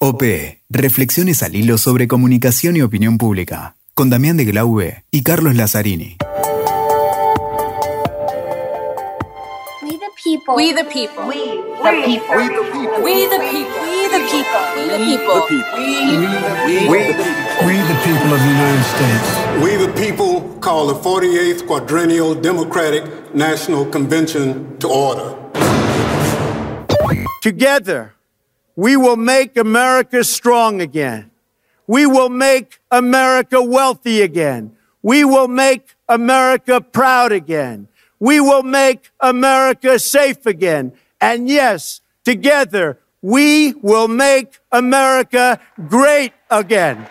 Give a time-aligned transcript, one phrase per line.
[0.00, 0.22] OP.
[0.70, 3.74] Reflexiones al hilo sobre comunicación y opinión pública.
[3.94, 6.16] Con Damián de Glaube y Carlos Lazzarini.
[9.82, 10.54] We the people.
[10.56, 11.26] We the people.
[11.26, 11.34] We
[11.82, 12.36] the people.
[12.36, 13.02] We the people.
[13.04, 13.38] We the
[14.30, 14.62] people.
[14.76, 15.78] We the people.
[17.66, 19.28] We the people of the United States.
[19.62, 25.34] We the people call the 48th Quadrennial Democratic National Convention to order.
[27.42, 28.17] Together.
[28.78, 31.32] We will make America strong again.
[31.88, 34.76] We will make America wealthy again.
[35.02, 37.88] We will make America proud again.
[38.20, 40.92] We will make America safe again.
[41.20, 45.58] And yes, together, we will make America
[45.88, 47.08] great again.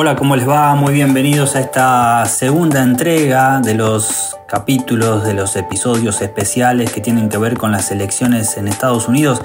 [0.00, 0.76] Hola, ¿cómo les va?
[0.76, 7.28] Muy bienvenidos a esta segunda entrega de los capítulos, de los episodios especiales que tienen
[7.28, 9.42] que ver con las elecciones en Estados Unidos.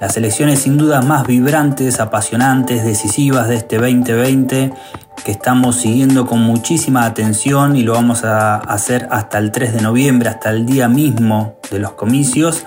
[0.00, 4.72] Las elecciones sin duda más vibrantes, apasionantes, decisivas de este 2020
[5.24, 9.80] que estamos siguiendo con muchísima atención y lo vamos a hacer hasta el 3 de
[9.80, 12.62] noviembre, hasta el día mismo de los comicios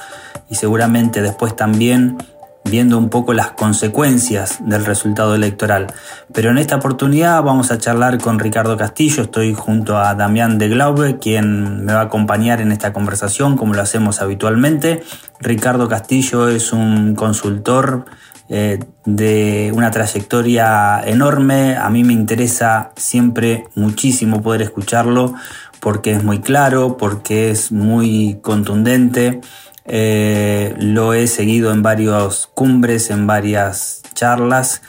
[0.50, 2.18] y seguramente después también
[2.64, 5.88] viendo un poco las consecuencias del resultado electoral.
[6.34, 10.70] Pero en esta oportunidad vamos a charlar con Ricardo Castillo, estoy junto a Damián de
[10.70, 15.04] Glaube, quien me va a acompañar en esta conversación como lo hacemos habitualmente.
[15.40, 18.06] Ricardo Castillo es un consultor
[18.54, 21.78] eh, de una trayectoria enorme.
[21.78, 25.34] A mí me interesa siempre muchísimo poder escucharlo
[25.80, 29.40] porque es muy claro, porque es muy contundente.
[29.86, 34.82] Eh, lo he seguido en varias cumbres, en varias charlas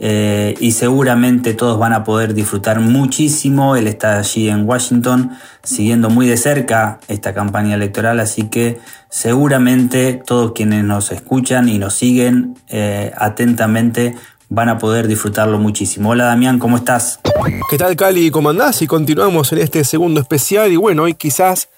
[0.00, 3.74] eh, y seguramente todos van a poder disfrutar muchísimo.
[3.76, 5.32] Él está allí en Washington
[5.64, 8.78] siguiendo muy de cerca esta campaña electoral, así que
[9.10, 14.14] seguramente todos quienes nos escuchan y nos siguen eh, atentamente
[14.50, 16.10] van a poder disfrutarlo muchísimo.
[16.10, 17.20] Hola Damián, ¿cómo estás?
[17.68, 18.30] ¿Qué tal Cali?
[18.30, 18.80] ¿Cómo andás?
[18.82, 21.68] Y continuamos en este segundo especial y bueno, hoy quizás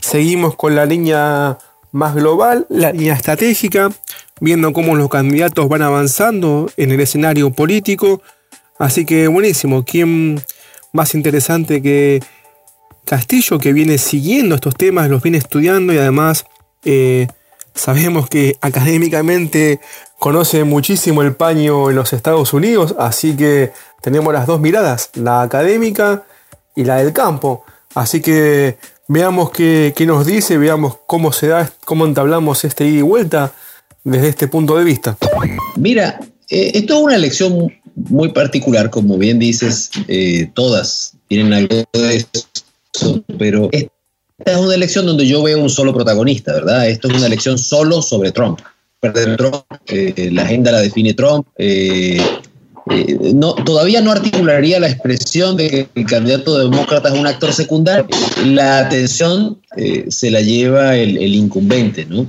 [0.00, 1.56] seguimos con la línea
[1.92, 3.90] más global, la línea estratégica,
[4.40, 8.22] viendo cómo los candidatos van avanzando en el escenario político.
[8.78, 10.42] Así que buenísimo, ¿quién
[10.92, 12.20] más interesante que
[13.04, 16.44] Castillo que viene siguiendo estos temas, los viene estudiando y además
[16.84, 17.26] eh,
[17.74, 19.80] sabemos que académicamente
[20.18, 25.42] conoce muchísimo el paño en los Estados Unidos, así que tenemos las dos miradas, la
[25.42, 26.24] académica
[26.76, 27.64] y la del campo.
[27.94, 28.78] Así que
[29.10, 33.52] veamos qué, nos dice, veamos cómo se da, cómo entablamos este ida y vuelta
[34.04, 35.18] desde este punto de vista.
[35.76, 41.82] Mira, eh, esto es una elección muy particular, como bien dices, eh, todas tienen algo
[41.92, 43.90] de eso, pero esta
[44.46, 46.88] es una elección donde yo veo un solo protagonista, ¿verdad?
[46.88, 48.60] Esto es una elección solo sobre Trump.
[49.36, 51.48] Trump, eh, la agenda la define Trump,
[52.88, 57.52] eh, no, todavía no articularía la expresión de que el candidato demócrata es un actor
[57.52, 58.06] secundario.
[58.46, 62.26] La atención eh, se la lleva el, incumbente, ¿no?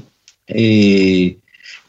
[0.48, 1.38] Eh,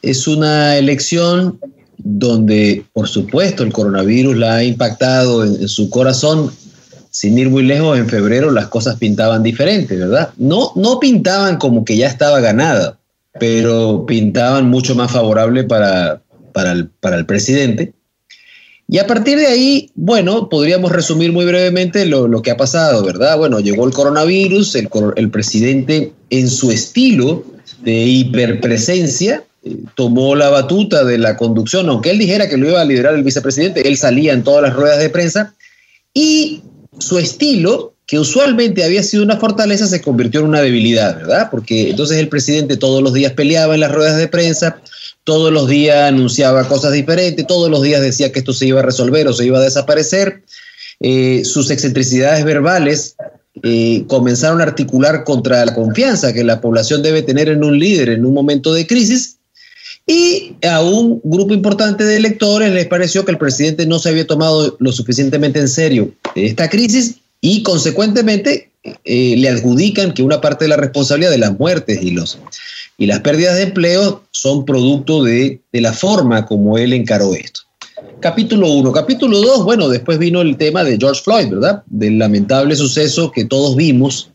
[0.01, 1.59] es una elección
[1.97, 6.51] donde, por supuesto, el coronavirus la ha impactado en, su corazón.
[7.09, 10.31] Sin ir muy lejos, en febrero las cosas pintaban diferente, ¿verdad?
[10.37, 12.97] No, no pintaban como que ya estaba ganada,
[13.39, 17.93] pero pintaban mucho más favorable para, para, para el presidente
[18.87, 23.37] y a partir de ahí, bueno, podríamos resumir muy brevemente lo, que ha pasado, ¿verdad?
[23.37, 27.45] Bueno, llegó el coronavirus, el, presidente en su estilo
[27.81, 32.81] de hiperpresencia eh, tomó la batuta de la conducción, aunque él dijera que lo iba
[32.81, 35.55] a liderar el vicepresidente, él salía en todas las ruedas de prensa
[36.13, 36.61] y
[36.99, 41.47] su estilo, que usualmente había sido una fortaleza, se convirtió en una debilidad, ¿verdad?
[41.49, 44.81] Porque entonces el presidente todos los días peleaba en las ruedas de prensa,
[45.23, 48.83] todos los días anunciaba cosas diferentes, todos los días decía que esto se iba a
[48.83, 50.43] resolver o se iba a desaparecer.
[50.99, 53.15] Eh, sus excentricidades verbales
[53.61, 58.09] eh, comenzaron a articular contra la confianza que la población debe tener en un líder
[58.09, 59.37] en un momento de crisis.
[60.05, 64.27] Y a un grupo importante de electores les pareció que el presidente no se había
[64.27, 68.71] tomado lo suficientemente en serio esta crisis y consecuentemente
[69.05, 72.37] eh, le adjudican que una parte de la responsabilidad de las muertes y los
[72.97, 77.61] y las pérdidas de empleo son producto de, la forma como él encaró esto.
[78.19, 78.91] Capítulo 1.
[78.91, 81.83] Capítulo 2, bueno, después vino el tema de George Floyd, ¿verdad?
[81.87, 84.31] Del lamentable suceso que todos vimos,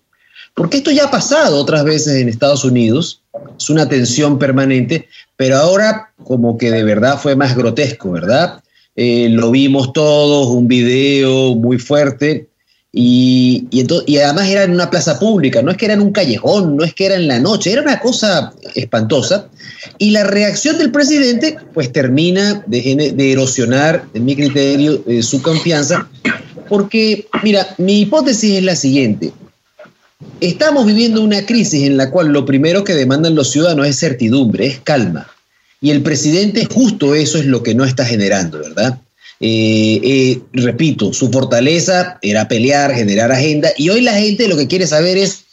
[0.55, 3.23] porque esto ya ha pasado otras veces en Estados Unidos,
[3.59, 8.63] es una tensión permanente, pero ahora como que de verdad fue más grotesco, ¿verdad?
[8.97, 12.49] Eh, lo vimos todos, un video muy fuerte,
[12.91, 16.77] Y, y, además era en una plaza pública, no es que era en un callejón,
[16.77, 19.49] no es que era en la noche, era una cosa espantosa.
[19.99, 26.09] Y la reacción del presidente pues termina de, erosionar, en mi criterio, eh, su confianza,
[26.69, 29.33] porque, mira, mi hipótesis es la siguiente.
[30.41, 34.67] Estamos viviendo una crisis en la cual lo primero que demandan los ciudadanos es certidumbre,
[34.67, 35.29] es calma.
[35.81, 38.99] Y el presidente justo eso es lo que no está generando, ¿verdad?
[39.41, 44.67] Eh, eh, repito, su fortaleza era pelear, generar agenda, y hoy la gente lo que
[44.67, 45.45] quiere saber es,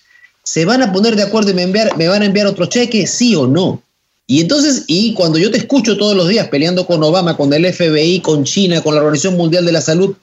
[0.43, 3.05] ¿se van a poner de acuerdo y me, enviar, me van a enviar otro cheque,
[3.05, 3.81] sí o no?
[4.27, 7.71] Y entonces, y cuando yo te escucho todos los días peleando con Obama, con el
[7.71, 10.15] FBI, con China, con la Organización Mundial de la Salud,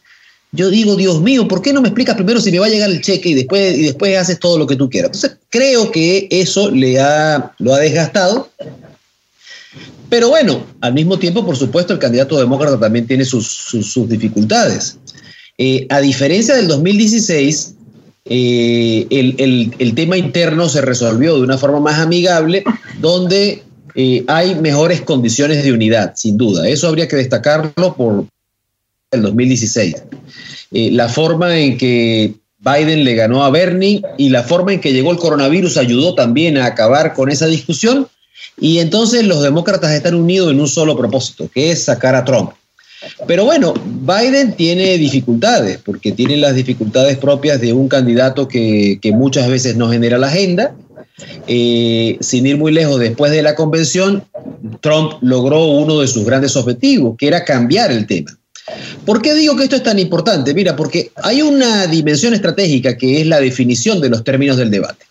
[0.50, 2.91] yo digo, Dios mío, ¿por qué no me explicas primero si me va a llegar
[2.91, 5.12] el cheque y después, y después haces todo lo que tú quieras?
[5.15, 8.50] Entonces, creo que eso le ha, lo ha desgastado.
[10.12, 14.99] Pero bueno, al mismo tiempo, por supuesto, el candidato demócrata también tiene sus, dificultades.
[15.56, 17.75] Eh, a diferencia del 2016,
[18.26, 22.62] eh, el, tema interno se resolvió de una forma más amigable,
[23.00, 23.62] donde
[23.94, 26.69] eh, hay mejores condiciones de unidad, sin duda.
[26.69, 28.26] Eso habría que destacarlo por
[29.12, 29.94] el 2016.
[30.73, 35.11] la forma en que Biden le ganó a Bernie y la forma en que llegó
[35.11, 38.08] el coronavirus ayudó también a acabar con esa discusión
[38.62, 42.53] y entonces los demócratas están unidos en un solo propósito, que es sacar a Trump.
[43.26, 49.49] Pero bueno, Biden tiene dificultades, porque tiene las dificultades propias de un candidato que, muchas
[49.49, 50.76] veces no genera la agenda.
[51.49, 54.23] Eh, sin ir muy lejos, después de la convención,
[54.81, 58.31] Trump logró uno de sus grandes objetivos, que era cambiar el tema.
[59.05, 60.55] ¿Por qué digo que esto es tan importante?
[60.55, 65.05] Mira, porque hay una dimensión estratégica que es la definición de los términos del debate.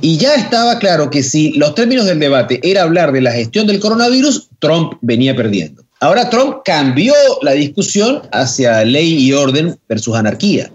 [0.00, 3.66] Y ya estaba claro que si los términos del debate era hablar de la gestión
[3.66, 5.84] del coronavirus, Trump venía perdiendo.
[6.00, 10.70] Ahora Trump cambió la discusión hacia ley y orden versus anarquía,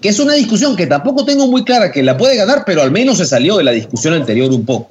[0.00, 2.92] que es una discusión que tampoco tengo muy clara que la puede ganar, pero al
[2.92, 4.90] menos se salió de la discusión anterior un poco.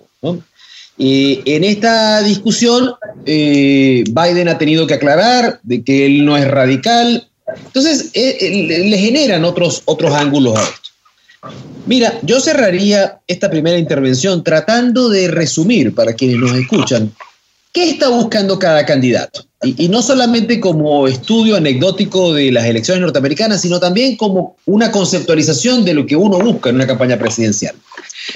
[1.00, 2.96] en esta discusión,
[3.26, 7.30] eh, Biden ha tenido que aclarar de que él no es radical.
[7.68, 10.87] Entonces, eh, eh, le generan otros, otros ángulos a esto.
[11.86, 17.14] Mira, yo cerraría esta primera intervención tratando de resumir para quienes nos escuchan
[17.72, 19.46] qué está buscando cada candidato.
[19.64, 25.84] Y, no solamente como estudio anecdótico de las elecciones norteamericanas, sino también como una conceptualización
[25.86, 27.76] de lo que uno busca en una campaña presidencial.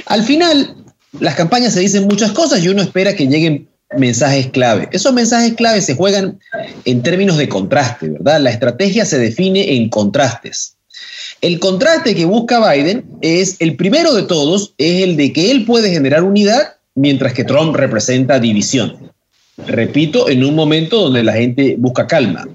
[0.05, 0.75] Al final,
[1.19, 3.67] las campañas se dicen muchas cosas y uno espera que lleguen
[3.97, 4.89] mensajes clave.
[4.91, 6.39] Esos mensajes clave se juegan
[6.85, 8.41] en términos de contraste, ¿verdad?
[8.41, 10.75] La estrategia se define en contrastes.
[11.41, 15.65] El contraste que busca Biden es el primero de todos, es el de que él
[15.65, 19.11] puede generar unidad mientras que Trump representa división.
[19.65, 22.47] Repito, en un momento donde la gente busca calma,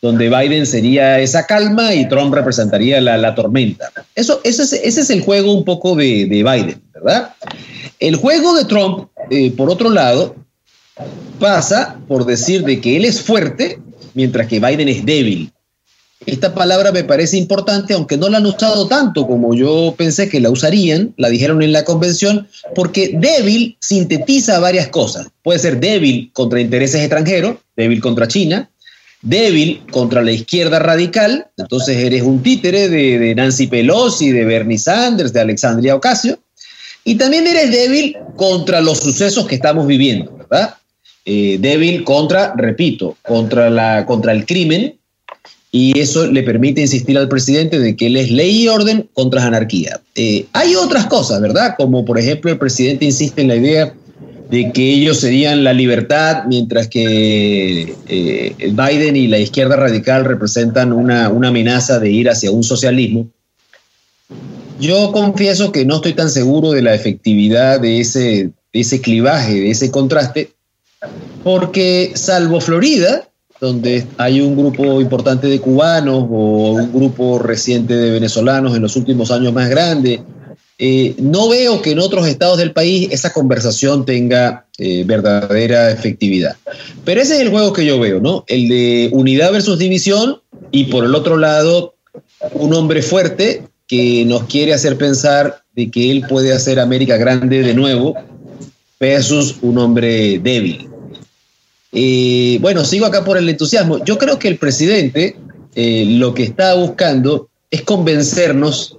[0.00, 3.92] donde Biden sería esa calma y Trump representaría la, tormenta.
[4.16, 7.34] Eso, ese, es, el juego un poco de, Biden, ¿verdad?
[8.00, 10.34] El juego de Trump, eh, por otro lado,
[11.38, 13.78] pasa por decir de que él es fuerte
[14.14, 15.52] mientras que Biden es débil.
[16.26, 20.40] Esta palabra me parece importante, aunque no la han usado tanto como yo pensé que
[20.40, 25.28] la usarían, la dijeron en la convención, porque débil sintetiza varias cosas.
[25.42, 28.70] Puede ser débil contra intereses extranjeros, débil contra China,
[29.22, 35.32] débil contra la izquierda radical, entonces eres un títere de, Nancy Pelosi, de Bernie Sanders,
[35.32, 36.38] de Alexandria Ocasio,
[37.04, 40.74] y también eres débil contra los sucesos que estamos viviendo, ¿verdad?
[41.24, 44.98] Eh, débil contra, repito, contra, la, contra el crimen,
[45.74, 49.44] y eso le permite insistir al presidente de que él es ley y orden contra
[49.44, 50.00] anarquía.
[50.14, 51.74] Eh, hay otras cosas, ¿verdad?
[51.78, 53.94] Como por ejemplo el presidente insiste en la idea
[54.50, 60.92] de que ellos serían la libertad, mientras que eh, Biden y la izquierda radical representan
[60.92, 63.30] una, amenaza de ir hacia un socialismo.
[64.78, 69.54] Yo confieso que no estoy tan seguro de la efectividad de ese, de ese clivaje,
[69.54, 70.50] de ese contraste,
[71.42, 73.26] porque salvo Florida,
[73.62, 78.96] donde hay un grupo importante de cubanos o un grupo reciente de venezolanos en los
[78.96, 80.20] últimos años más grande.
[80.78, 86.56] Eh, no veo que en otros estados del país esa conversación tenga eh, verdadera efectividad.
[87.04, 88.44] Pero ese es el juego que yo veo, ¿no?
[88.48, 90.40] El de unidad versus división
[90.72, 91.94] y por el otro lado
[92.54, 97.62] un hombre fuerte que nos quiere hacer pensar de que él puede hacer América grande
[97.62, 98.16] de nuevo
[98.98, 100.88] versus un hombre débil.
[101.92, 104.02] Bueno, sigo acá por el entusiasmo.
[104.04, 105.36] Yo creo que el presidente
[105.74, 108.96] eh, lo que está buscando es convencernos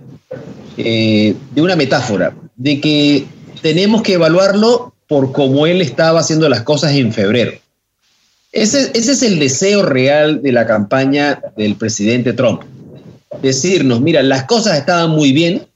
[0.77, 3.25] eh, de una metáfora, de que
[3.61, 7.53] tenemos que evaluarlo por cómo él estaba haciendo las cosas en febrero.
[8.51, 12.63] Ese, ese es el deseo real de la campaña del presidente Trump.
[13.41, 15.67] decirnos, mira, las cosas estaban muy bien,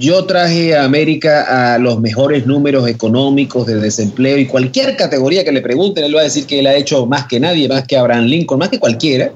[0.00, 5.50] yo traje a América a los mejores números económicos de desempleo y cualquier categoría que
[5.50, 7.96] le pregunten, él va a decir que él ha hecho más que nadie, más que
[7.96, 9.32] Abraham Lincoln, más que cualquiera.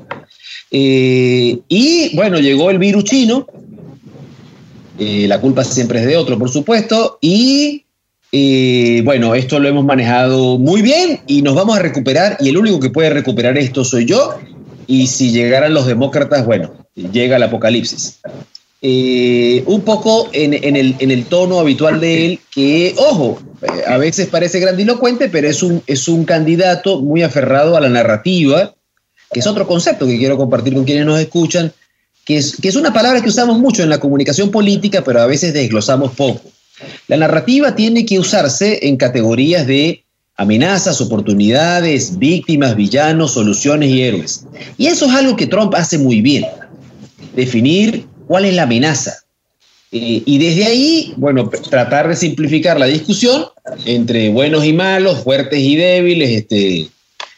[0.70, 3.44] Eh, y bueno, llegó el virus chino,
[5.00, 7.84] eh, la culpa siempre es de otro, por supuesto, y
[8.30, 12.56] eh, bueno, esto lo hemos manejado muy bien y nos vamos a recuperar y el
[12.56, 14.38] único que puede recuperar esto soy yo
[14.86, 18.20] y si llegaran los demócratas, bueno, llega el apocalipsis.
[18.84, 23.40] Eh, un poco en, el, en, el, tono habitual de él, que, ojo,
[23.86, 28.74] a veces parece grandilocuente, pero es un, es un candidato muy aferrado a la narrativa,
[29.32, 31.72] que es otro concepto que quiero compartir con quienes nos escuchan,
[32.24, 35.26] que es, que es una palabra que usamos mucho en la comunicación política, pero a
[35.26, 36.42] veces desglosamos poco.
[37.06, 40.02] La narrativa tiene que usarse en categorías de
[40.34, 44.44] amenazas, oportunidades, víctimas, villanos, soluciones y héroes.
[44.76, 46.46] Y eso es algo que Trump hace muy bien.
[47.36, 49.24] Definir cuál es la amenaza.
[49.90, 53.44] Eh, y desde ahí, bueno, tratar de simplificar la discusión
[53.84, 56.88] entre buenos y malos, fuertes y débiles, este,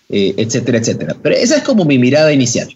[0.08, 1.16] eh, etcétera, etcétera.
[1.20, 2.68] Pero esa es como mi mirada inicial.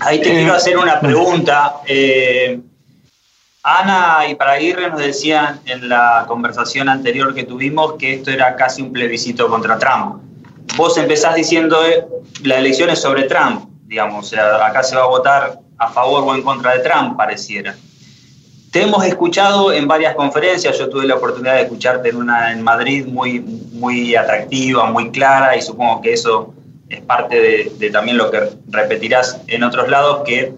[0.00, 1.74] Ahí te quiero hacer una pregunta.
[1.86, 2.58] Eh,
[3.62, 8.80] Ana y Paraguirre nos decían en la conversación anterior que tuvimos que esto era casi
[8.80, 10.22] un plebiscito contra Trump.
[10.78, 12.06] Vos empezás diciendo eh,
[12.42, 16.24] la elección es sobre Trump, digamos, o sea, acá se va a votar a favor
[16.24, 17.74] o en contra de Trump, pareciera.
[18.70, 22.60] Te hemos escuchado en varias conferencias, yo tuve la oportunidad de escucharte en una en
[22.62, 26.52] Madrid muy, muy atractiva, muy clara, y supongo que eso
[26.88, 30.52] es parte de, también lo que repetirás en otros lados, que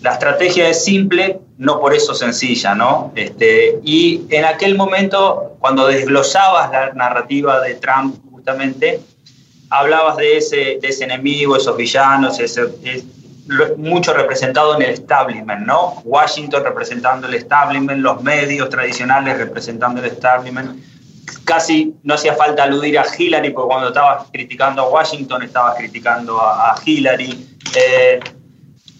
[0.00, 3.12] la estrategia es simple, no por eso sencilla, ¿no?
[3.16, 9.00] Este, y en aquel momento, cuando desglosabas la narrativa de Trump, justamente,
[9.70, 12.62] hablabas de ese, de ese enemigo, esos villanos, ese,
[13.76, 16.02] mucho representado en el establishment, ¿no?
[16.04, 20.82] Washington representando el establishment, los medios tradicionales representando el establishment.
[21.44, 26.40] Casi no hacía falta aludir a Hillary, porque cuando estabas criticando a Washington, estabas criticando
[26.40, 27.56] a, Hillary.
[27.74, 28.20] Eh,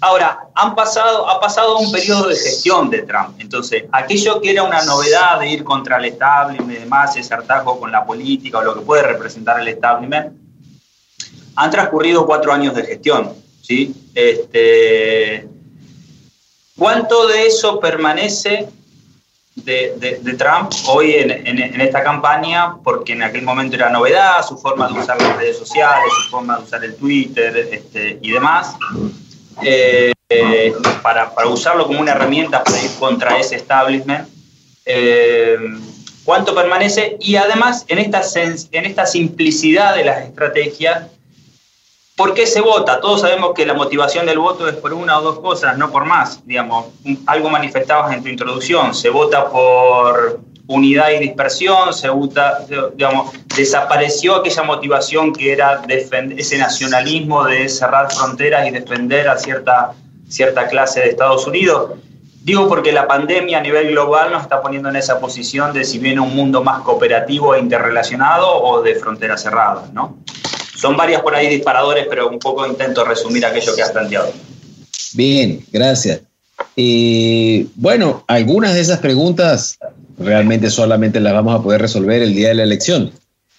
[0.00, 3.40] Ahora, han pasado, ha pasado un periodo de gestión de Trump.
[3.40, 7.80] Entonces, aquello que era una novedad de ir contra el establishment y demás, ese hartazgo
[7.80, 10.36] con la política o lo que puede representar el establishment,
[11.56, 13.32] han transcurrido cuatro años de gestión.
[13.66, 13.94] ¿Sí?
[14.14, 15.46] Este,
[16.78, 18.68] ¿Cuánto de eso permanece
[19.56, 22.76] de, Trump hoy en, esta campaña?
[22.84, 26.58] Porque en aquel momento era novedad, su forma de usar las redes sociales, su forma
[26.58, 28.76] de usar el Twitter este, y demás.
[29.62, 30.12] Eh,
[31.02, 34.28] para, para, usarlo como una herramienta para ir contra ese establishment.
[34.84, 35.56] Eh,
[36.24, 37.16] ¿Cuánto permanece?
[37.20, 41.06] Y además, en esta, en esta simplicidad de las estrategias,
[42.16, 43.00] ¿por qué se vota?
[43.00, 46.06] Todos sabemos que la motivación del voto es por una o dos cosas, no por
[46.06, 46.44] más.
[46.46, 46.86] Digamos,
[47.26, 48.94] algo manifestabas en tu introducción.
[48.94, 52.08] Se vota por unidad y dispersión, se
[52.96, 59.36] digamos, desapareció aquella motivación que era defender, ese nacionalismo de cerrar fronteras y defender a
[59.36, 59.92] cierta,
[60.28, 61.92] cierta clase de Estados Unidos.
[62.42, 65.98] Digo porque la pandemia a nivel global nos está poniendo en esa posición de si
[65.98, 70.16] viene un mundo más cooperativo e interrelacionado o de fronteras cerradas, ¿no?
[70.76, 74.32] Son varias por ahí disparadores, pero un poco intento resumir aquello que has planteado.
[75.14, 76.20] Bien, gracias.
[76.76, 79.78] Eh, bueno, algunas de esas preguntas
[80.18, 83.12] realmente solamente las vamos a poder resolver el día de la elección,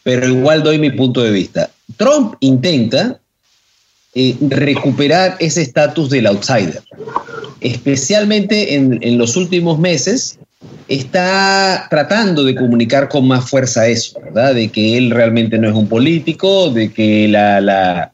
[0.04, 1.70] pero igual doy mi punto de vista.
[1.98, 3.20] Trump intenta
[4.14, 6.82] eh, recuperar ese estatus del outsider,
[7.62, 10.37] especialmente en, en, los últimos meses.
[10.88, 14.56] Está tratando de comunicar con más fuerza eso, ¿verdad?
[14.56, 18.14] De que él realmente no es un político, de que la,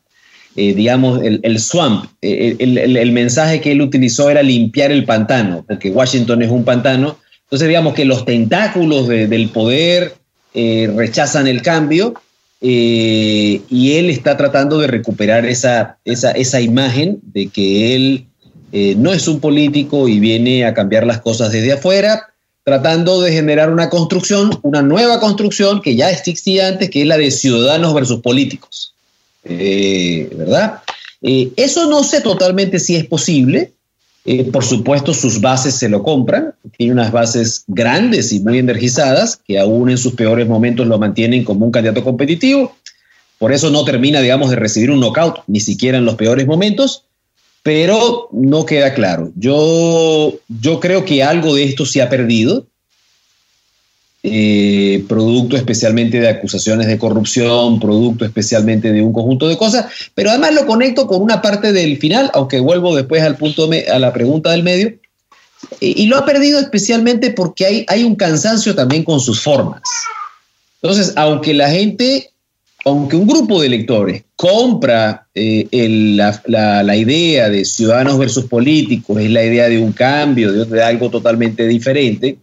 [0.55, 5.91] eh, digamos, el, swamp, eh, el, mensaje que él utilizó era limpiar el pantano, porque
[5.91, 7.17] Washington es un pantano.
[7.43, 10.15] Entonces, digamos que los tentáculos del poder
[10.55, 12.15] eh, rechazan el cambio
[12.59, 18.25] y él está tratando de recuperar esa, esa, esa imagen de que él
[18.97, 22.32] no es un político y viene a cambiar las cosas desde afuera,
[22.63, 27.17] tratando de generar una construcción, una nueva construcción que ya existía antes, que es la
[27.17, 28.93] de ciudadanos versus políticos.
[29.43, 30.81] Eh, ¿verdad?
[31.21, 33.71] Eh, eso no sé totalmente si es posible.
[34.25, 36.53] Eh, por supuesto, sus bases se lo compran.
[36.77, 41.43] Tiene unas bases grandes y muy energizadas que aún en sus peores momentos lo mantienen
[41.43, 42.75] como un candidato competitivo.
[43.37, 47.03] Por eso no termina, digamos, de recibir un knockout, ni siquiera en los peores momentos,
[47.63, 49.31] pero no queda claro.
[49.35, 52.67] Yo, yo creo que algo de esto se ha perdido.
[54.25, 60.29] eh, producto especialmente de acusaciones de corrupción, producto especialmente de un conjunto de cosas, pero
[60.29, 64.13] además lo conecto con una parte del final, aunque vuelvo después al punto a la
[64.13, 64.93] pregunta del medio,
[65.81, 69.81] y, lo ha perdido especialmente porque hay, hay un cansancio también con sus formas.
[70.81, 72.31] Entonces, aunque la gente,
[72.85, 75.69] aunque un grupo de electores compra eh,
[76.17, 81.65] la, idea de ciudadanos versus políticos, es la idea de un cambio, de, algo totalmente
[81.65, 82.39] diferente,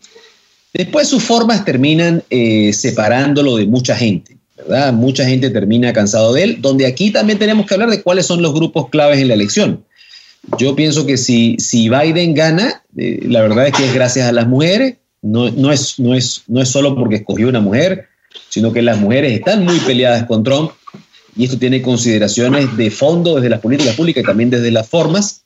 [0.73, 4.38] después sus formas terminan eh, separándolo de mucha gente.
[4.57, 4.95] ¿verdad?
[4.95, 8.40] Mucha gente termina cansado de él, donde aquí también tenemos que hablar de cuáles son
[8.40, 9.85] los grupos claves en la elección.
[10.59, 14.33] Yo pienso que si, si Biden gana, eh, la verdad es que es gracias a
[14.33, 18.07] las mujeres, no, no, es, no, es, no es solo porque escogió una mujer,
[18.49, 20.71] sino que las mujeres están muy peleadas con Trump
[21.37, 25.43] y esto tiene consideraciones de fondo desde las políticas públicas y también desde las formas.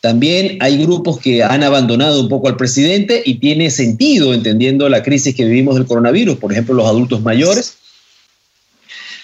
[0.00, 5.02] También hay grupos que han abandonado un poco al presidente y tiene sentido entendiendo la
[5.02, 7.78] crisis que vivimos del coronavirus, por ejemplo, los adultos mayores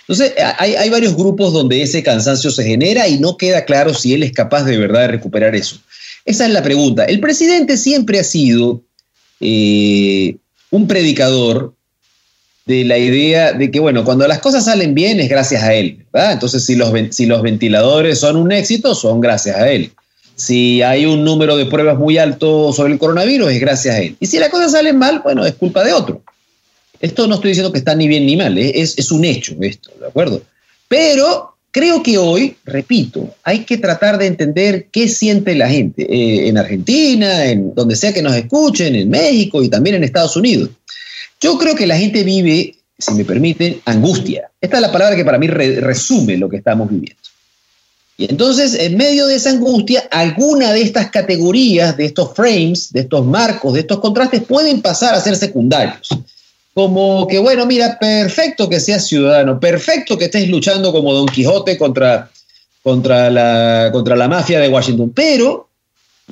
[0.06, 4.22] entonces, hay, varios grupos donde ese cansancio se genera y no queda claro si él
[4.22, 5.80] es capaz de verdad de recuperar eso.
[6.26, 7.04] Esa es la pregunta.
[7.04, 8.82] El presidente siempre ha sido
[9.40, 10.36] eh,
[10.70, 11.74] un predicador
[12.66, 16.04] de la idea de que, bueno, cuando las cosas salen bien es gracias a él,
[16.12, 19.92] Entonces, si los, si los ventiladores son un éxito, son gracias a él.
[20.36, 24.16] Si hay un número de pruebas muy alto sobre el coronavirus, es gracias a él.
[24.18, 26.22] Y si las cosas salen mal, bueno, es culpa de otro.
[27.00, 28.72] Esto no estoy diciendo que está ni bien ni mal, ¿eh?
[28.74, 30.42] es, un hecho esto, ¿de acuerdo?
[30.88, 36.48] Pero creo que hoy, repito, hay que tratar de entender qué siente la gente eh,
[36.48, 40.70] en Argentina, en donde sea que nos escuchen, en México y también en Estados Unidos.
[41.44, 44.50] Yo creo que la gente vive, si me permiten, angustia.
[44.58, 47.20] Esta es la palabra que para mí resume lo que estamos viviendo.
[48.16, 53.00] Y entonces, en medio de esa angustia, alguna de estas categorías, de estos frames, de
[53.00, 56.08] estos marcos, de estos contrastes, pueden pasar a ser secundarios
[56.72, 61.78] como que, bueno, mira, perfecto que seas ciudadano, perfecto que estés luchando como Don Quijote
[61.78, 62.30] contra,
[62.82, 65.68] contra, la, contra la mafia de Washington, pero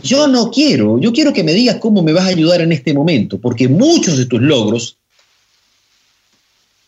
[0.02, 2.92] yo no quiero, yo quiero que me digas cómo me vas a ayudar en este
[2.92, 4.96] momento, porque muchos de tus logros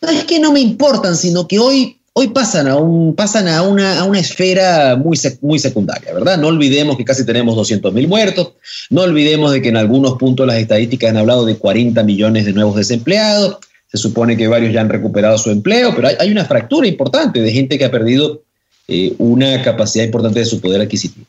[0.05, 3.63] no es que no me importan, sino que hoy hoy pasan a, un, pasan a,
[3.63, 6.39] una, a una esfera muy, muy secundaria, ¿verdad?
[6.39, 8.53] No olvidemos que casi tenemos 200.000 muertos,
[8.89, 12.53] no olvidemos de que en algunos puntos las estadísticas han hablado de 40 millones de
[12.53, 13.59] nuevos desempleados,
[13.91, 17.53] se supone que varios ya han recuperado su empleo, pero hay, una fractura importante de
[17.53, 18.43] gente que ha perdido
[18.87, 21.27] eh, una capacidad importante de su poder adquisitivo.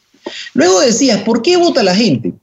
[0.54, 2.34] Luego decías, ¿por qué vota la gente?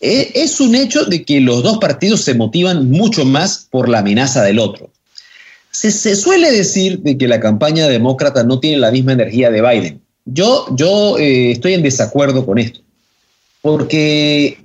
[0.00, 4.00] Eh, es un hecho de que los dos partidos se motivan mucho más por la
[4.00, 4.90] amenaza del otro.
[5.78, 10.00] Se, suele decir de que la campaña demócrata no tiene la misma energía de Biden.
[10.24, 12.80] Yo, yo eh, estoy en desacuerdo con esto,
[13.60, 14.58] porque,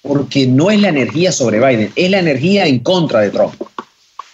[0.00, 3.54] porque no es la energía sobre Biden, es la energía en contra de Trump.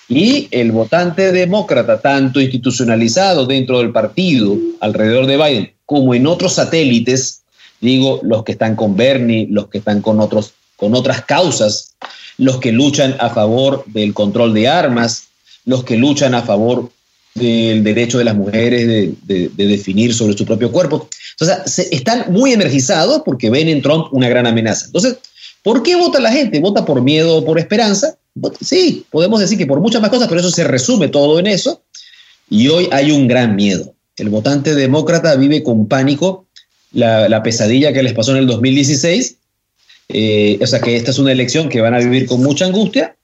[0.08, 6.52] Y el votante demócrata, tanto institucionalizado dentro del partido alrededor de Biden, como en otros
[6.52, 7.42] satélites,
[7.80, 11.96] digo, los que están con Bernie, los que están con, otros, con otras causas,
[12.38, 15.31] los que luchan a favor del control de armas,
[15.64, 16.90] los que luchan a favor
[17.34, 21.08] del derecho de las mujeres de, definir sobre su propio cuerpo.
[21.38, 24.86] Entonces, están muy energizados porque ven en Trump una gran amenaza.
[24.86, 25.16] Entonces,
[25.62, 26.60] ¿por qué vota la gente?
[26.60, 28.16] ¿Vota por miedo o por esperanza?
[28.60, 31.82] Sí, podemos decir que por muchas más cosas, pero eso se resume todo en eso.
[32.50, 33.94] Y hoy hay un gran miedo.
[34.16, 36.46] El votante demócrata vive con pánico
[36.92, 39.36] la, pesadilla que les pasó en el 2016.
[40.08, 43.16] Eh, o sea que esta es una elección que van a vivir con mucha angustia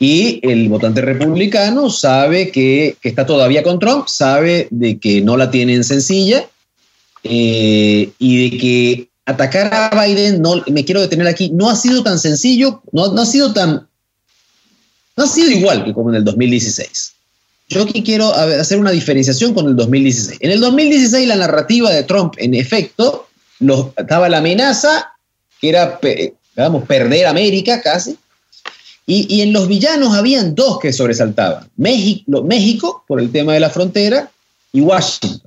[0.00, 5.50] y el votante republicano sabe que, está todavía con Trump, sabe de que no la
[5.50, 6.48] tienen sencilla
[7.24, 12.02] eh, y de que atacar a Biden, no, me quiero detener aquí, no ha sido
[12.02, 13.88] tan sencillo, no, no ha sido tan,
[15.16, 17.14] no ha sido igual que como en el 2016.
[17.70, 20.38] Yo aquí quiero hacer una diferenciación con el 2016.
[20.40, 23.28] En el 2016 la narrativa de Trump, en efecto,
[23.96, 25.12] estaba la amenaza,
[25.60, 26.00] que era,
[26.56, 28.16] digamos, perder América casi,
[29.10, 31.66] y, en los villanos habían dos que sobresaltaban.
[31.78, 34.30] México, México, por el tema de la frontera,
[34.70, 35.40] y Washington.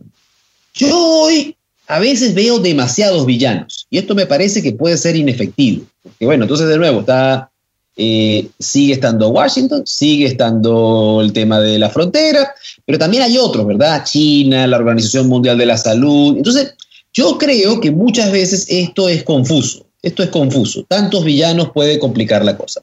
[0.74, 1.56] Yo hoy
[1.88, 5.86] a veces veo demasiados villanos, y esto me parece que puede ser inefectivo.
[6.02, 7.52] Porque bueno, entonces de nuevo, está,
[7.97, 13.67] eh, sigue estando Washington, sigue estando el tema de la frontera, pero también hay otros,
[13.67, 14.04] ¿verdad?
[14.06, 16.36] China, la Organización Mundial de la Salud.
[16.36, 16.74] Entonces,
[17.13, 19.86] yo creo que muchas veces esto es confuso.
[20.02, 20.84] Esto es confuso.
[20.88, 22.82] Tantos villanos puede complicar la cosa.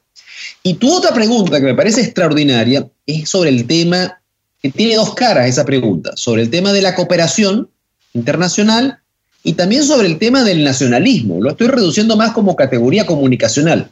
[0.62, 4.21] Y tu otra pregunta que me parece extraordinaria es sobre el tema,
[4.61, 7.68] que tiene dos caras esa pregunta, sobre el tema de la cooperación
[8.12, 8.99] internacional
[9.42, 11.40] y también sobre el tema del nacionalismo.
[11.40, 13.90] Lo estoy reduciendo más como categoría comunicacional.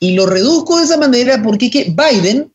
[0.00, 2.50] Y lo reduzco de esa manera porque que Biden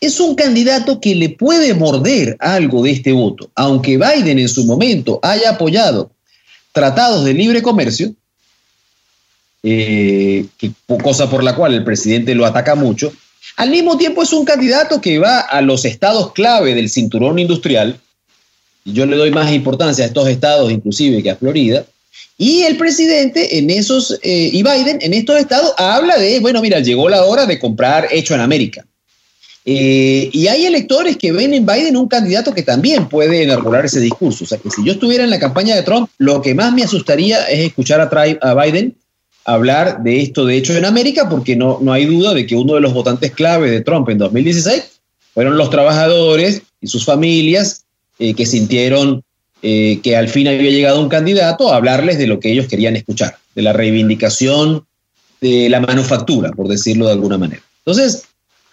[0.00, 3.50] es un candidato que le puede morder algo de este voto.
[3.54, 6.12] Aunque Biden en su momento haya apoyado
[6.72, 8.14] tratados de libre comercio,
[9.68, 10.46] eh,
[11.02, 13.12] cosa por la cual el presidente lo ataca mucho,
[13.56, 17.98] al mismo tiempo es un candidato que va a los estados clave del cinturón industrial,
[18.84, 21.84] yo le doy más importancia a estos estados inclusive que a Florida,
[22.38, 26.78] y el presidente en esos, eh, y Biden en estos estados habla de, bueno, mira,
[26.78, 28.86] llegó la hora de comprar hecho en América.
[29.64, 33.98] Eh, y hay electores que ven en Biden un candidato que también puede enarbolar ese
[33.98, 34.44] discurso.
[34.44, 36.84] O sea, que si yo estuviera en la campaña de Trump, lo que más me
[36.84, 38.94] asustaría es escuchar a Biden
[39.46, 42.74] hablar de esto de hecho en América, porque no, no hay duda de que uno
[42.74, 45.00] de los votantes clave de Trump en 2016
[45.32, 47.84] fueron los trabajadores y sus familias
[48.18, 49.22] eh, que sintieron
[49.62, 52.96] eh, que al fin había llegado un candidato a hablarles de lo que ellos querían
[52.96, 54.84] escuchar, de la reivindicación
[55.40, 57.62] de la manufactura, por decirlo de alguna manera.
[57.84, 58.24] Entonces,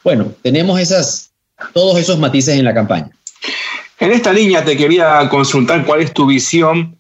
[0.04, 1.32] bueno, tenemos esas,
[1.74, 3.12] todos esos matices en la campaña.
[4.00, 6.98] En esta línea te quería consultar cuál es tu visión,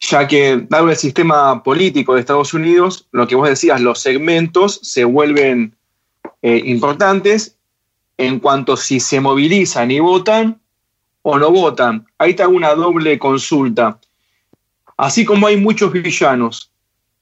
[0.00, 4.80] ya que dado el sistema político de Estados Unidos, lo que vos decías, los segmentos
[4.82, 5.76] se vuelven
[6.42, 7.56] eh, importantes
[8.16, 10.60] en cuanto si se movilizan y votan
[11.22, 12.06] o no votan.
[12.18, 13.98] Ahí hago una doble consulta.
[14.96, 16.70] Así como hay muchos villanos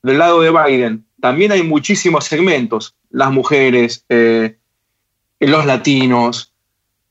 [0.02, 4.56] del lado de Biden, también hay muchísimos segmentos, las mujeres, eh,
[5.40, 6.52] los latinos,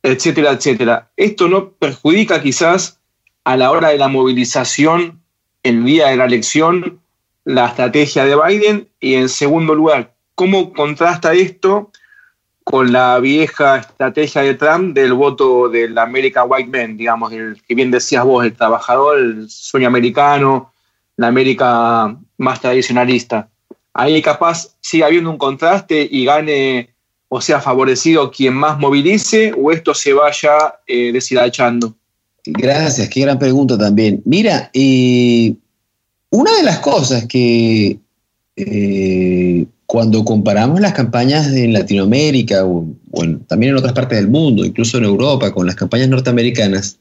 [0.01, 1.12] etcétera, etcétera.
[1.17, 2.99] Esto no perjudica quizás
[3.43, 5.21] a la hora de la movilización
[5.67, 6.99] el día de la elección
[7.47, 11.91] la estrategia de Biden y en segundo lugar, ¿cómo contrasta esto
[12.65, 17.73] con la vieja estrategia de Trump del voto del American White Man, digamos, el que
[17.73, 20.73] bien decías vos, el trabajador, el sueño americano,
[21.15, 23.47] la América más tradicionalista.
[23.93, 26.93] Ahí capaz sigue habiendo un contraste y gane
[27.30, 31.93] o sea favorecido quien más movilice o esto se vaya eh, deshilachando.
[32.47, 34.21] Gracias, qué gran pregunta también.
[34.25, 35.53] Mira, eh,
[36.29, 37.99] una de las cosas que
[38.55, 42.88] eh, cuando comparamos las campañas en Latinoamérica o,
[43.47, 46.97] también en otras partes del mundo, incluso en Europa, con las campañas norteamericanas,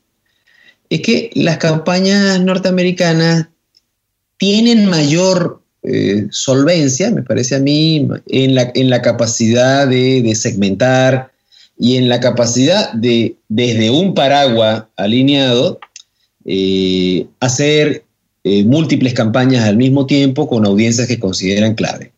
[0.88, 3.48] es que las campañas norteamericanas
[4.38, 11.30] tienen mayor eh, solvencia, me parece a mí, en la, en la capacidad de, segmentar
[11.78, 15.78] y en la capacidad de, desde un paraguas alineado,
[16.44, 18.04] eh, hacer
[18.44, 22.12] eh, múltiples campañas al mismo tiempo con audiencias que consideran clave.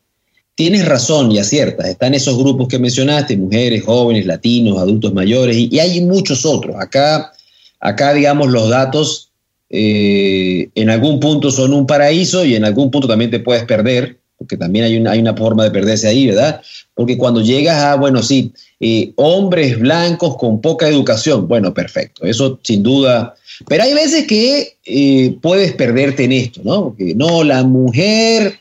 [0.55, 5.79] Tienes razón y aciertas, están esos grupos que mencionaste, mujeres, jóvenes, latinos, adultos mayores, y,
[5.79, 6.77] hay muchos otros.
[6.79, 7.33] Acá,
[7.81, 9.31] acá, digamos, los datos
[9.71, 14.18] eh, en algún punto son un paraíso y en algún punto también te puedes perder,
[14.39, 16.63] porque también hay una, hay una forma de perderse ahí, ¿verdad?
[16.95, 22.59] Porque cuando llegas a, bueno, sí, eh, hombres blancos con poca educación, bueno, perfecto, eso
[22.63, 23.35] sin duda,
[23.67, 26.85] pero hay veces que puedes perderte en esto, ¿no?
[26.85, 28.59] Porque no, la mujer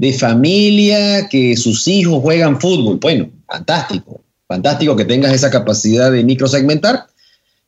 [0.00, 2.96] de familia, que sus hijos juegan fútbol.
[2.96, 7.06] Bueno, fantástico, fantástico que tengas esa capacidad de microsegmentar.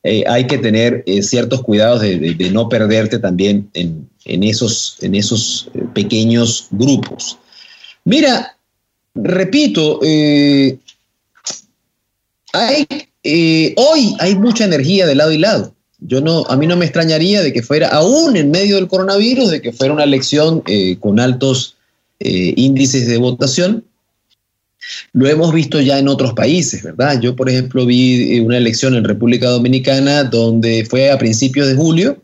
[0.03, 5.69] Eh, hay que tener eh, ciertos cuidados de, no perderte también en, esos, en esos
[5.75, 7.39] eh, pequeños grupos.
[8.05, 8.57] Mira,
[9.15, 10.01] repito,
[12.53, 12.87] hay,
[13.77, 15.75] hoy hay mucha energía de lado y lado.
[16.01, 19.51] Yo no, a mí no me extrañaría de que fuera, aún en medio del coronavirus,
[19.51, 20.65] de que fuera una elección
[21.01, 21.77] con altos
[22.25, 23.85] eh, índices de votación.
[25.13, 27.21] Lo hemos visto ya en otros países, ¿verdad?
[27.21, 31.75] Yo, por ejemplo, vi eh, una elección en República Dominicana donde fue a principios de
[31.75, 32.23] julio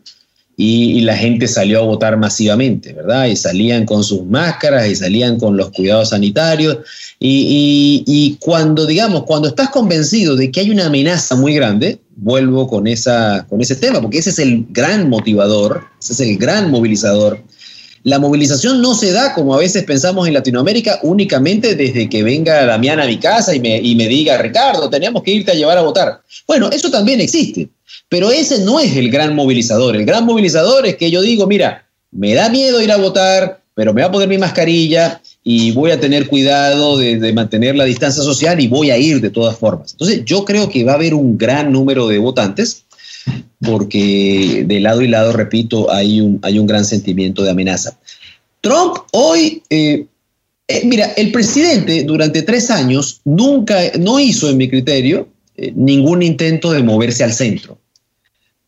[0.61, 3.27] y, la gente salió a votar masivamente, ¿verdad?
[3.27, 6.79] Y salían con sus máscaras y salían con los cuidados sanitarios.
[7.17, 12.67] Y, y, cuando, digamos, cuando estás convencido de que hay una amenaza muy grande, vuelvo
[12.67, 16.69] con, esa, con ese tema, porque ese es el gran motivador, ese es el gran
[16.69, 17.41] movilizador
[18.03, 22.65] la movilización no se da, como a veces pensamos en Latinoamérica, únicamente desde que venga
[22.65, 26.21] Damián a mi casa y me, diga, Ricardo, tenemos que irte a llevar a votar.
[26.47, 27.69] Bueno, eso también existe,
[28.07, 29.95] pero ese no es el gran movilizador.
[29.95, 33.93] El gran movilizador es que yo digo, mira, me da miedo ir a votar, pero
[33.93, 37.85] me voy a poner mi mascarilla y voy a tener cuidado de, de, mantener la
[37.85, 39.93] distancia social y voy a ir de todas formas.
[39.93, 42.83] Entonces, yo creo que va a haber un gran número de votantes
[43.61, 47.97] porque de lado y lado, repito, hay un, hay un gran sentimiento de amenaza.
[48.61, 50.05] Trump hoy, eh,
[50.67, 56.21] eh, mira, el presidente durante tres años nunca, no hizo, en mi criterio, eh, ningún
[56.21, 57.77] intento de moverse al centro,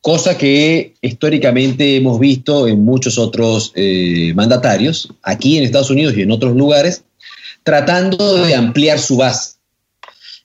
[0.02, 3.74] cosa que históricamente hemos visto en muchos otros
[4.34, 7.04] mandatarios, aquí en Estados Unidos y en otros lugares,
[7.64, 9.61] tratando de ampliar su base.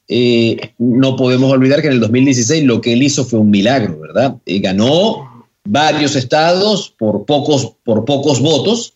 [0.08, 3.98] Eh, no podemos olvidar que en el 2016 lo que él hizo fue un milagro,
[3.98, 4.36] ¿verdad?
[4.46, 8.94] Eh, ganó varios estados por pocos, por pocos votos,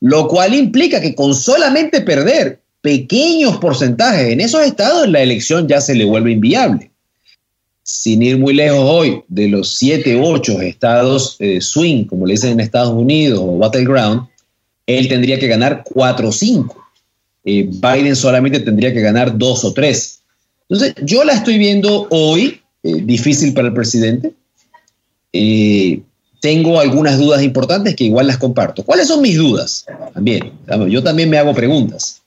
[0.00, 5.80] lo cual implica que con solamente perder pequeños porcentajes en esos estados, la elección ya
[5.80, 6.90] se le vuelve inviable.
[7.82, 12.52] Sin ir muy lejos hoy, de los 7, 8 estados eh, swing, como le dicen
[12.52, 14.28] en Estados Unidos, o battleground,
[14.86, 16.76] él tendría que ganar 4 o 5.
[17.42, 20.19] Biden solamente tendría que ganar 2 o 3.
[20.70, 24.32] Entonces, yo la estoy viendo hoy, eh, difícil para el presidente.
[25.32, 26.00] Eh,
[26.40, 28.84] tengo algunas dudas importantes que igual las comparto.
[28.84, 29.84] ¿Cuáles son mis dudas?
[30.14, 30.52] También,
[30.88, 32.22] yo también me hago preguntas.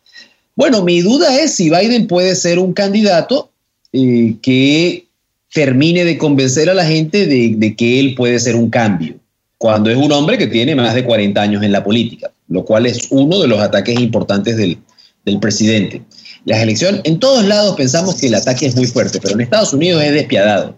[0.56, 3.50] Bueno, mi duda es si Biden puede ser un candidato
[3.94, 5.08] eh, que
[5.52, 9.16] termine de convencer a la gente de, de, que él puede ser un cambio,
[9.58, 12.88] cuando es un hombre que tiene más de 40 años en la política, lo cual
[12.88, 14.78] es uno de los ataques importantes del,
[15.26, 16.02] del presidente.
[16.46, 19.74] Las elecciones, en todos lados pensamos que el ataque es muy fuerte, pero en Estados
[19.74, 20.76] Unidos es despiadado.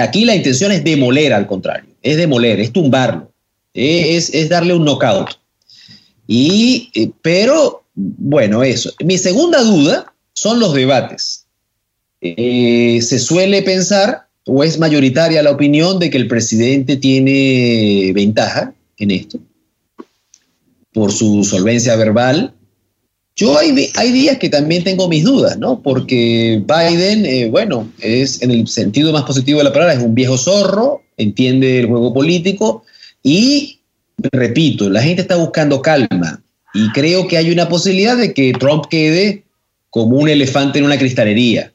[0.00, 3.30] aquí la intención es demoler, al contrario, es demoler, es tumbarlo,
[3.72, 5.38] es, darle un knockout.
[6.26, 8.92] Y, eh, pero, bueno, eso.
[9.04, 11.46] Mi segunda duda son los debates.
[12.20, 18.74] Eh, se suele pensar, o es mayoritaria la opinión, de que el presidente tiene ventaja
[18.96, 19.38] en esto,
[20.92, 22.54] por su solvencia verbal,
[23.36, 23.72] yo hay,
[24.12, 25.80] días que también tengo mis dudas, ¿no?
[25.82, 30.14] Porque Biden, eh, bueno, es en el sentido más positivo de la palabra, es un
[30.14, 32.84] viejo zorro, entiende el juego político
[33.22, 33.80] y,
[34.32, 36.42] repito, la gente está buscando calma
[36.74, 39.42] y creo que hay una posibilidad de que Trump quede
[39.90, 41.72] como un elefante en una cristalería,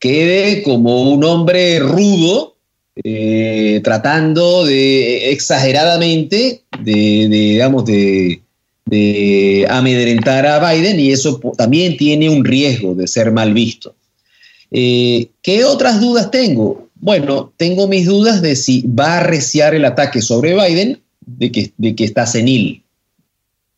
[0.00, 2.56] quede como un hombre rudo,
[3.04, 8.40] eh, tratando de exageradamente, de digamos, de
[8.86, 13.94] de amedrentar a Biden y eso también tiene un riesgo de ser mal visto.
[14.70, 16.88] Eh, ¿Qué otras dudas tengo?
[16.94, 21.72] Bueno, tengo mis dudas de si va a arreciar el ataque sobre Biden, de que,
[21.76, 22.82] de que está senil.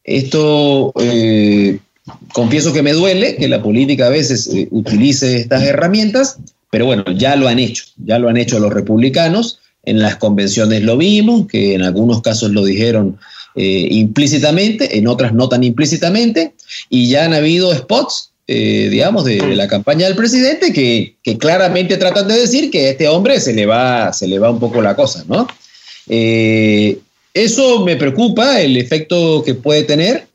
[0.04, 1.78] Esto, eh,
[2.32, 6.38] confieso que me duele que la política a veces eh, utilice estas herramientas,
[6.70, 9.60] pero bueno, ya lo han hecho, ya lo han hecho los republicanos.
[9.84, 13.18] En las convenciones lo vimos, que en algunos casos lo dijeron
[13.60, 16.52] eh, implícitamente, en otras no tan implícitamente,
[16.88, 22.28] y ya han habido spots, eh, digamos, de, la campaña del presidente que, claramente tratan
[22.28, 24.94] de decir que a este hombre se le va, se le va un poco la
[24.94, 25.48] cosa, ¿no?
[26.08, 27.00] Eh,
[27.34, 30.28] eso me preocupa, el efecto que puede tener,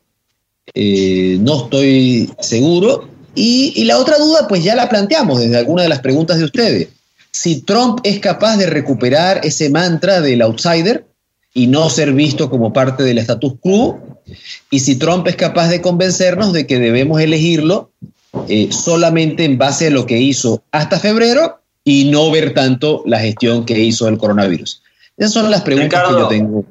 [0.74, 3.08] no estoy seguro.
[3.34, 6.44] Y, y la otra duda, pues ya la planteamos desde alguna de las preguntas de
[6.44, 6.88] ustedes.
[7.30, 11.06] Si Trump es capaz de recuperar ese mantra del outsider,
[11.54, 14.00] y no ser visto como parte del status quo,
[14.70, 17.90] y si Trump es capaz de convencernos de que debemos elegirlo
[18.48, 23.20] eh, solamente en base a lo que hizo hasta febrero y no ver tanto la
[23.20, 24.82] gestión que hizo el coronavirus.
[25.16, 26.64] Esas son las preguntas que yo tengo.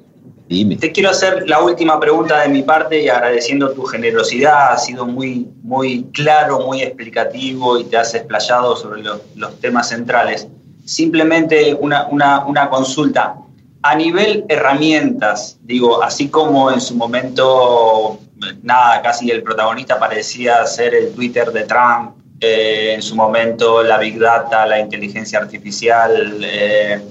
[0.49, 0.75] Dime.
[0.75, 4.73] Te quiero hacer la última pregunta de mi parte y agradeciendo tu generosidad.
[4.73, 9.87] Ha sido muy, muy claro, muy explicativo y te has explayado sobre los, los temas
[9.89, 10.47] centrales.
[10.83, 13.37] Simplemente una, una, una consulta
[13.83, 18.17] a nivel herramientas, digo, así como en su momento,
[18.63, 23.97] nada, casi el protagonista parecía ser el Twitter de Trump, eh, en su momento la
[23.97, 27.01] Big Data, la inteligencia artificial, eh,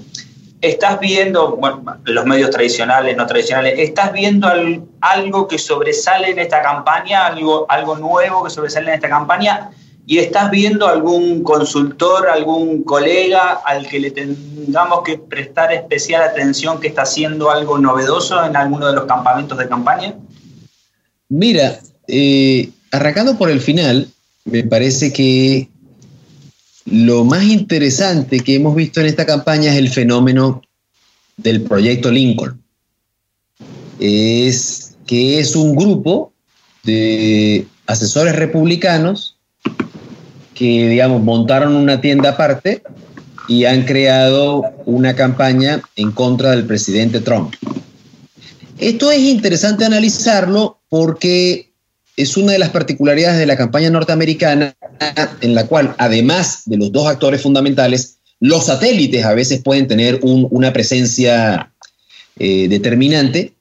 [0.61, 4.49] estás viendo, bueno, los medios tradicionales, no tradicionales, estás viendo
[5.01, 9.69] algo que sobresale en esta campaña, algo, algo nuevo que sobresale en esta campaña
[10.05, 16.79] y estás viendo algún consultor, algún colega al que le tengamos que prestar especial atención
[16.79, 20.15] que está haciendo algo novedoso en alguno de los campamentos de campaña?
[21.29, 24.09] Mira, eh, arrancando por el final,
[24.45, 25.69] me parece que
[26.85, 30.61] lo más interesante que hemos visto en esta campaña es el fenómeno
[31.37, 32.61] del proyecto Lincoln.
[33.99, 36.33] Es que es un grupo
[36.83, 39.32] de asesores republicanos
[40.53, 42.83] que, digamos, montaron una tienda aparte
[43.47, 47.53] y han creado una campaña en contra del presidente Trump.
[48.77, 51.71] Esto es interesante analizarlo porque
[52.15, 54.75] es una de las particularidades de la campaña norteamericana
[55.41, 60.19] en la cual, además de los dos actores fundamentales, los satélites a veces pueden tener
[60.21, 61.71] una presencia
[62.37, 63.53] eh, determinante.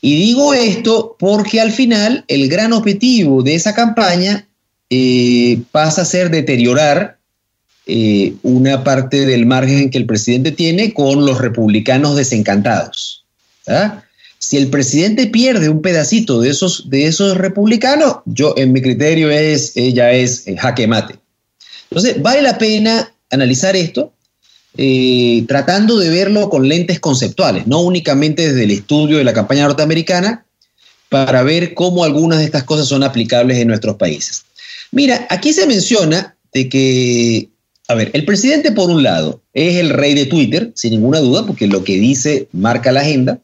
[0.00, 4.48] Y digo esto porque al final el gran objetivo de esa campaña
[4.94, 7.16] eh, pasa a ser deteriorar
[7.86, 13.24] eh, una parte del margen que el presidente tiene con los republicanos desencantados.
[14.38, 19.30] Si el presidente pierde un pedacito de esos, de esos republicanos, yo en mi criterio
[19.30, 21.18] es, ella es eh, jaque mate.
[21.90, 24.12] Entonces, vale la pena analizar esto
[25.48, 30.44] tratando de verlo con lentes conceptuales, no únicamente desde el estudio de la campaña norteamericana,
[31.08, 34.44] para ver cómo algunas de estas cosas son aplicables en nuestros países.
[34.92, 37.48] Mira, aquí se menciona de que,
[37.88, 41.46] a ver, el presidente por un lado es el rey de Twitter, sin ninguna duda,
[41.46, 43.40] porque lo que dice marca la agenda.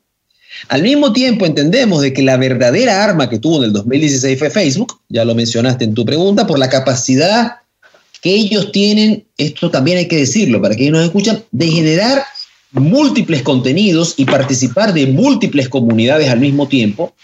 [0.68, 4.50] Al mismo tiempo entendemos de que la verdadera arma que tuvo en el 2016 fue
[4.50, 7.56] Facebook, ya lo mencionaste en tu pregunta, por la capacidad
[8.20, 12.24] que ellos tienen, esto también hay que decirlo para quienes nos escuchan, de generar
[12.72, 17.14] múltiples contenidos y participar de múltiples comunidades al mismo tiempo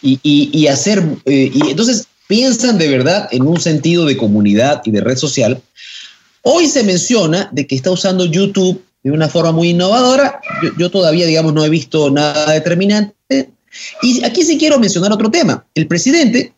[0.00, 5.00] y, hacer, eh, y entonces piensan de verdad en un sentido de comunidad y de
[5.00, 5.62] red social.
[6.42, 10.40] Hoy se menciona de que está usando YouTube de una forma muy innovadora.
[10.78, 13.50] Yo, todavía, digamos, no he visto nada determinante.
[14.02, 15.64] Y aquí sí quiero mencionar otro tema.
[15.74, 16.52] El presidente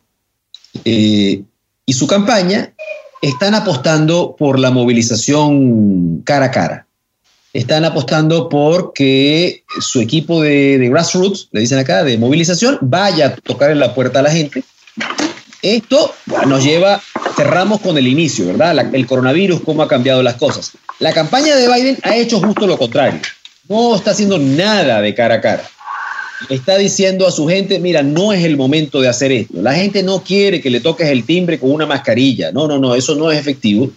[0.85, 1.43] eh,
[1.85, 2.73] y su campaña
[3.21, 6.87] están apostando por la movilización cara a cara.
[7.53, 13.35] Están apostando por que su equipo de, grassroots, le dicen acá, de movilización, vaya a
[13.35, 14.63] tocar en la puerta a la gente.
[15.75, 16.13] Esto
[16.47, 17.01] nos lleva,
[17.35, 18.93] cerramos con el inicio, ¿verdad?
[18.93, 20.71] el coronavirus, cómo ha cambiado las cosas.
[20.99, 23.19] La campaña de Biden ha hecho justo lo contrario.
[23.67, 25.63] No está haciendo nada de cara a cara
[26.49, 29.61] está diciendo a su gente, mira, no es el momento de hacer esto.
[29.61, 32.51] La gente no quiere que le toques el timbre con una mascarilla.
[32.51, 33.89] No, no, no, eso no es efectivo.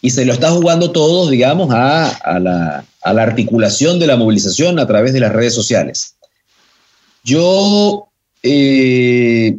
[0.00, 5.12] Y se lo está jugando todos, digamos, a, la, articulación de la movilización a través
[5.12, 6.14] de las redes sociales.
[7.22, 8.08] Yo,
[8.42, 9.56] eh,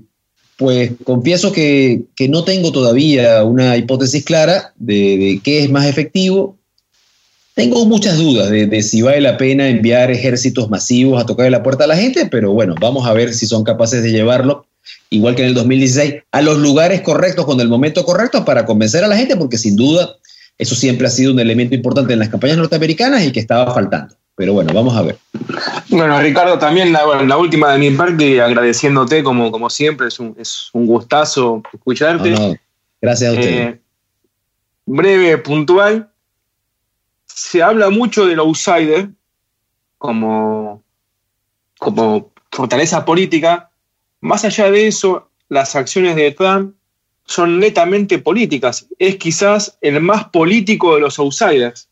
[0.58, 6.58] pues, confieso que, no tengo todavía una hipótesis clara de, de qué es más efectivo.
[7.56, 11.86] Tengo muchas dudas de, si vale la pena enviar ejércitos masivos a tocar la puerta
[11.86, 14.66] a la gente, pero bueno, vamos a ver si son capaces de llevarlo,
[15.10, 19.06] igual que en el 2016, a los lugares correctos con el momento correcto para convencer
[19.06, 20.18] a la gente, porque sin duda
[20.58, 24.16] eso siempre ha sido un elemento importante en las campañas norteamericanas y que estaba faltando.
[24.36, 25.18] Pero bueno, vamos a ver.
[25.90, 30.70] Bueno, Ricardo, también la, última de mi parte, agradeciéndote como, como siempre, es un, es
[30.74, 32.60] un gustazo escucharte.
[33.02, 33.50] Gracias a usted.
[33.50, 33.82] Eh,
[34.86, 36.10] breve, puntual
[37.26, 39.10] se habla mucho del outsider
[39.98, 40.82] como,
[41.78, 43.70] como fortaleza política.
[44.22, 46.76] Más allá de eso, las acciones de Trump
[47.26, 48.88] son netamente políticas.
[49.00, 51.90] Es quizás el más político de los outsiders.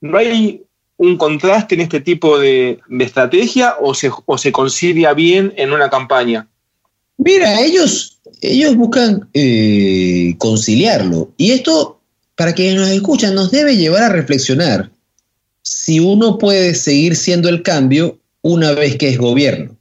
[0.00, 0.64] ¿No hay
[1.00, 5.88] un contraste en este tipo de, estrategia o se, o se, concilia bien en una
[5.88, 6.46] campaña?
[7.16, 11.32] Mira, ellos, ellos buscan eh, conciliarlo.
[11.38, 12.00] Y esto
[12.34, 14.90] para quienes nos escuchan, nos debe llevar a reflexionar
[15.62, 19.76] si uno puede seguir siendo el cambio una vez que es gobierno.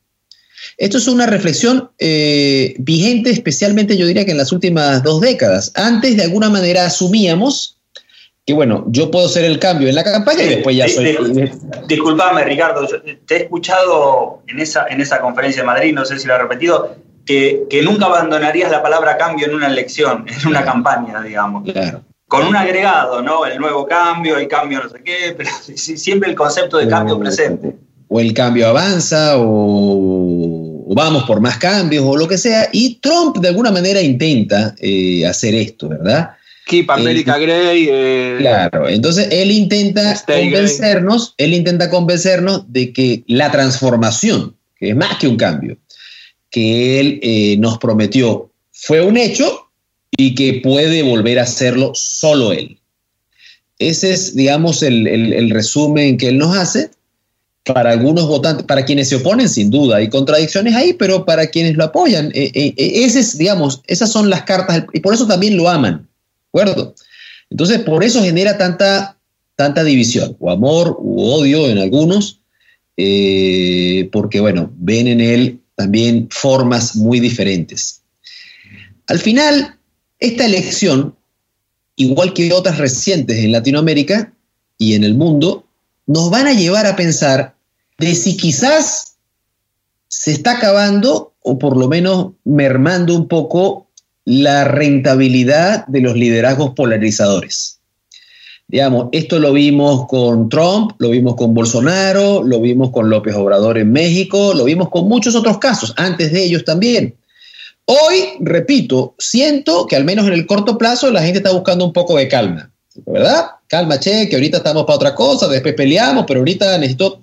[0.77, 5.73] Esto es una reflexión eh, vigente, especialmente yo diría que en las últimas dos décadas.
[5.75, 7.78] Antes, de alguna manera, asumíamos
[8.49, 11.15] que, bueno, yo puedo ser el cambio en la campaña y después ya soy.
[11.87, 12.87] Disculpame, Ricardo,
[13.27, 16.39] te he escuchado en esa, en esa conferencia de Madrid, no sé si lo he
[16.39, 16.95] repetido,
[17.27, 21.71] que, que nunca abandonarías la palabra cambio en una elección, en una campaña, digamos.
[21.71, 23.43] Claro con un agregado, ¿no?
[23.43, 27.75] El nuevo cambio, el cambio no sé qué, pero siempre el concepto de cambio presente.
[28.07, 32.69] O el cambio avanza, o, vamos por más cambios, o lo que sea.
[32.71, 36.31] Y Trump de alguna manera intenta eh, hacer esto, ¿verdad?
[36.69, 37.87] Keep America Grey.
[37.89, 44.95] Eh, claro, entonces él intenta convencernos, él intenta convencernos de que la transformación, que es
[44.95, 45.77] más que un cambio,
[46.49, 49.69] que él eh, nos prometió, fue un hecho
[50.15, 52.79] y que puede volver a hacerlo solo él.
[53.79, 56.91] Ese es, digamos, el, resumen que él nos hace.
[57.63, 61.75] Para algunos votantes, para quienes se oponen, sin duda, hay contradicciones ahí, pero para quienes
[61.75, 65.55] lo apoyan, eh, eh, eh, ese digamos, esas son las cartas, y por eso también
[65.55, 66.08] lo aman, ¿de
[66.49, 66.95] acuerdo?
[67.49, 69.17] Entonces, por eso genera tanta,
[69.55, 72.41] tanta división, o amor, u odio en algunos,
[74.11, 78.01] porque, bueno, ven en él también formas muy diferentes.
[79.07, 79.77] Al final,
[80.19, 81.15] esta elección,
[81.95, 84.33] igual que otras recientes en Latinoamérica
[84.77, 85.65] y en el mundo,
[86.05, 87.55] nos van a llevar a pensar
[87.97, 89.15] de si quizás
[90.07, 93.88] se está acabando o por lo menos mermando un poco
[94.25, 97.79] la rentabilidad de los liderazgos polarizadores.
[98.67, 103.79] Digamos, esto lo vimos con Trump, lo vimos con Bolsonaro, lo vimos con López Obrador
[103.79, 107.15] en México, lo vimos con muchos otros casos, antes de ellos también.
[107.85, 111.93] Hoy, repito, siento que al menos en el corto plazo la gente está buscando un
[111.93, 112.71] poco de calma,
[113.07, 113.47] ¿verdad?
[113.67, 117.19] Calma, che, que ahorita estamos para otra cosa, después peleamos, pero ahorita necesito...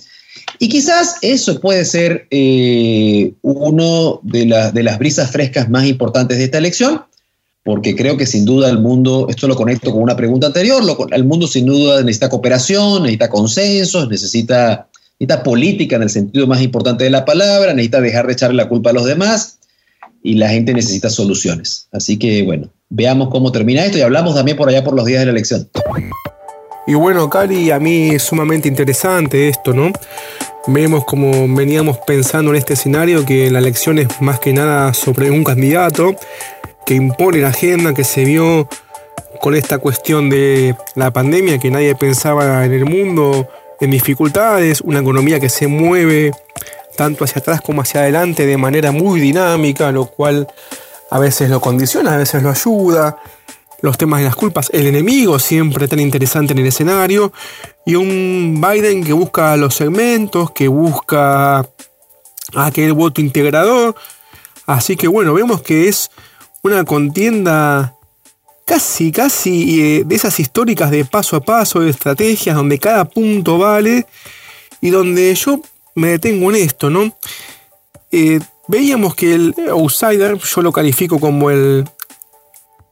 [0.59, 6.45] Y quizás eso puede ser eh, uno de, de las brisas frescas más importantes de
[6.45, 7.03] esta elección,
[7.67, 11.25] porque creo que sin duda el mundo, esto lo conecto con una pregunta anterior, el
[11.25, 14.89] mundo sin duda necesita cooperación, necesita consensos, necesita,
[15.19, 18.69] necesita política en el sentido más importante de la palabra, necesita dejar de echarle la
[18.69, 19.59] culpa a los demás
[20.23, 21.89] y la gente necesita soluciones.
[21.91, 25.21] Así que bueno, veamos cómo termina esto y hablamos también por allá por los días
[25.21, 25.69] de la elección.
[26.87, 29.91] Y bueno, Cari, a mí es sumamente interesante esto, ¿no?
[30.69, 35.31] Vemos como veníamos pensando en este escenario que la elección es más que nada sobre
[35.31, 36.17] un candidato
[36.85, 38.69] que impone la agenda, que se vio
[39.41, 43.49] con esta cuestión de la pandemia, que nadie pensaba en el mundo,
[43.81, 46.33] en dificultades, una economía que se mueve
[46.97, 50.49] tanto hacia atrás como hacia adelante de manera muy dinámica, lo cual
[51.11, 53.19] a veces lo condiciona, a veces lo ayuda.
[53.83, 57.33] Los temas de las culpas, el enemigo siempre tan interesante en el escenario,
[57.85, 61.69] y un Biden que busca los segmentos, que busca
[62.55, 63.95] aquel voto integrador.
[64.67, 66.11] Así que bueno, vemos que es
[66.63, 67.95] una contienda
[68.67, 73.59] casi, casi eh, de esas históricas de paso a paso, de estrategias, donde cada punto
[73.59, 74.07] vale
[74.81, 75.61] y donde yo
[75.95, 77.17] me detengo en esto, ¿no?
[78.11, 81.89] Eh, veíamos que el outsider, yo lo califico como el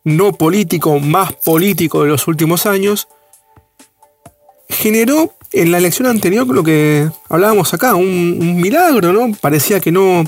[0.04, 3.08] no político más político de los últimos años,
[4.68, 9.34] generó en la elección anterior lo que hablábamos acá, un, milagro, ¿no?
[9.40, 10.24] Parecía que no,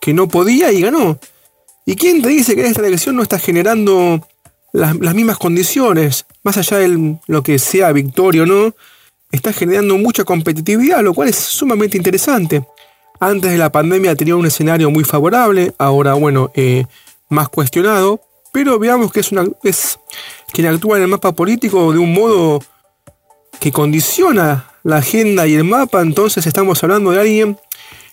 [0.00, 1.18] que no podía y ganó.
[1.84, 4.26] ¿Y quién te dice que esta elección no está generando
[4.72, 6.26] las, mismas condiciones?
[6.42, 8.74] Más allá de lo que sea victoria o no,
[9.30, 12.66] está generando mucha competitividad, lo cual es sumamente interesante.
[13.20, 16.86] Antes de la pandemia tenía un escenario muy favorable, ahora, bueno, eh,
[17.28, 18.20] más cuestionado,
[18.56, 19.44] pero veamos que es, una,
[20.50, 22.58] quien actúa en el mapa político de un modo
[23.60, 27.58] que condiciona la agenda y el mapa, entonces estamos hablando de alguien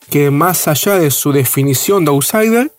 [0.09, 2.73] que más allá de su definición de outsider,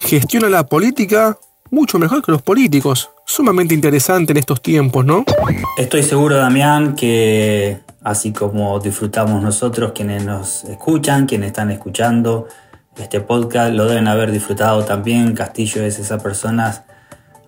[0.00, 1.38] gestiona la política
[1.70, 3.08] mucho mejor que los políticos.
[3.24, 5.24] Sumamente interesante en estos tiempos, ¿no?
[5.78, 12.48] Estoy seguro, Damián, que así como disfrutamos nosotros, quienes nos escuchan, quienes están escuchando
[12.98, 15.34] este podcast, lo deben haber disfrutado también.
[15.34, 16.82] Castillo es esas personas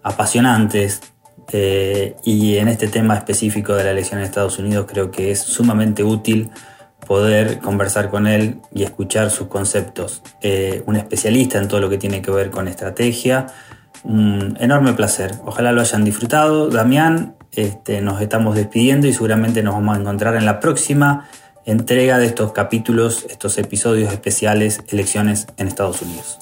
[0.03, 1.01] apasionantes.
[1.53, 5.41] Eh, y en este tema específico de la elección en Estados Unidos creo que es
[5.41, 6.51] sumamente útil
[7.07, 10.23] poder conversar con él y escuchar sus conceptos.
[10.43, 13.47] Eh, un especialista en todo lo que tiene que ver con estrategia.
[14.05, 15.33] Un enorme placer.
[15.45, 16.69] Ojalá lo hayan disfrutado.
[16.69, 21.29] Damián, este, nos estamos despidiendo y seguramente nos vamos a encontrar en la próxima
[21.69, 26.39] entrega de estos capítulos, estos episodios especiales, elecciones en Estados Unidos.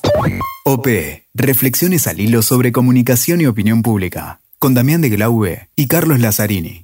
[0.64, 0.86] OP,
[1.34, 6.82] reflexiones al hilo sobre comunicación y opinión pública, con Damián de Glaube y Carlos Lazzarini.